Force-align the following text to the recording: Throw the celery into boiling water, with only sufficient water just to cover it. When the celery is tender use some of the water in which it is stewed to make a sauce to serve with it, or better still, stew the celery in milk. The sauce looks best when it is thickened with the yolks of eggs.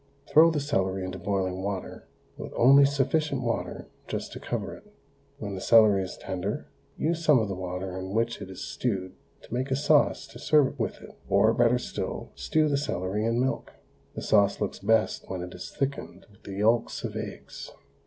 Throw 0.25 0.49
the 0.49 0.59
celery 0.59 1.03
into 1.05 1.19
boiling 1.19 1.61
water, 1.61 2.07
with 2.35 2.51
only 2.55 2.85
sufficient 2.85 3.43
water 3.43 3.87
just 4.07 4.33
to 4.33 4.39
cover 4.39 4.75
it. 4.75 4.91
When 5.37 5.53
the 5.53 5.61
celery 5.61 6.01
is 6.01 6.17
tender 6.17 6.67
use 6.97 7.23
some 7.23 7.37
of 7.37 7.47
the 7.47 7.53
water 7.53 7.95
in 7.99 8.09
which 8.09 8.41
it 8.41 8.49
is 8.49 8.63
stewed 8.63 9.13
to 9.43 9.53
make 9.53 9.69
a 9.69 9.75
sauce 9.75 10.25
to 10.29 10.39
serve 10.39 10.79
with 10.79 11.03
it, 11.03 11.13
or 11.29 11.53
better 11.53 11.77
still, 11.77 12.31
stew 12.33 12.67
the 12.67 12.77
celery 12.77 13.23
in 13.23 13.39
milk. 13.39 13.73
The 14.15 14.23
sauce 14.23 14.59
looks 14.59 14.79
best 14.79 15.29
when 15.29 15.43
it 15.43 15.53
is 15.53 15.69
thickened 15.69 16.25
with 16.31 16.41
the 16.45 16.53
yolks 16.55 17.03
of 17.03 17.15
eggs. 17.15 17.69